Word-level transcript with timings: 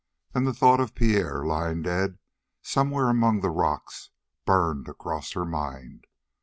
Then 0.33 0.45
the 0.45 0.53
thought 0.55 0.79
of 0.79 0.95
Pierre, 0.95 1.45
lying 1.45 1.83
dead 1.83 2.17
somewhere 2.63 3.07
among 3.07 3.41
the 3.41 3.51
rocks, 3.51 4.09
burned 4.47 4.87
across 4.87 5.33
her 5.33 5.45
mind. 5.45 6.07